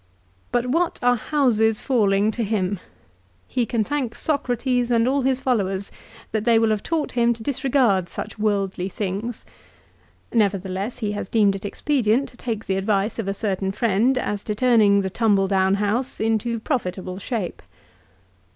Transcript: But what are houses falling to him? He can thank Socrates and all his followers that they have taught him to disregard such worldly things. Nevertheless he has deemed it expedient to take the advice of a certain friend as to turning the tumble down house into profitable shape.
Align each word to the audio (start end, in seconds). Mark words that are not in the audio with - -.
But 0.51 0.65
what 0.65 0.97
are 1.03 1.15
houses 1.15 1.79
falling 1.79 2.31
to 2.31 2.43
him? 2.43 2.79
He 3.47 3.67
can 3.67 3.83
thank 3.83 4.15
Socrates 4.15 4.89
and 4.89 5.07
all 5.07 5.21
his 5.21 5.39
followers 5.39 5.91
that 6.31 6.43
they 6.43 6.55
have 6.59 6.81
taught 6.81 7.11
him 7.11 7.33
to 7.33 7.43
disregard 7.43 8.09
such 8.09 8.39
worldly 8.39 8.89
things. 8.89 9.45
Nevertheless 10.33 10.97
he 10.97 11.11
has 11.11 11.29
deemed 11.29 11.55
it 11.55 11.65
expedient 11.65 12.29
to 12.29 12.37
take 12.37 12.65
the 12.65 12.77
advice 12.77 13.19
of 13.19 13.27
a 13.27 13.33
certain 13.35 13.71
friend 13.71 14.17
as 14.17 14.43
to 14.45 14.55
turning 14.55 15.01
the 15.01 15.11
tumble 15.11 15.47
down 15.47 15.75
house 15.75 16.19
into 16.19 16.59
profitable 16.59 17.19
shape. 17.19 17.61